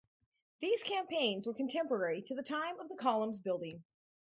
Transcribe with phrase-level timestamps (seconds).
[0.61, 3.83] These campaigns were contemporary to the time of the Column's building.